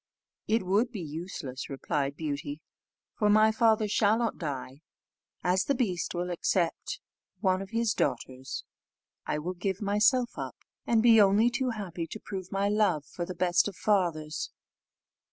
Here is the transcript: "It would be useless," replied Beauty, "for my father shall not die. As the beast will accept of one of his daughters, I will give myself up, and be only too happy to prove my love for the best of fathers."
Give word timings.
"It 0.47 0.63
would 0.65 0.89
be 0.91 0.99
useless," 0.99 1.69
replied 1.69 2.15
Beauty, 2.15 2.59
"for 3.19 3.29
my 3.29 3.51
father 3.51 3.87
shall 3.87 4.17
not 4.17 4.39
die. 4.39 4.81
As 5.43 5.65
the 5.65 5.75
beast 5.75 6.15
will 6.15 6.31
accept 6.31 6.99
of 7.37 7.43
one 7.43 7.61
of 7.61 7.69
his 7.69 7.93
daughters, 7.93 8.63
I 9.27 9.37
will 9.37 9.53
give 9.53 9.79
myself 9.79 10.39
up, 10.39 10.55
and 10.87 11.03
be 11.03 11.21
only 11.21 11.51
too 11.51 11.69
happy 11.69 12.07
to 12.07 12.19
prove 12.19 12.51
my 12.51 12.67
love 12.67 13.05
for 13.05 13.27
the 13.27 13.35
best 13.35 13.67
of 13.67 13.75
fathers." 13.75 14.49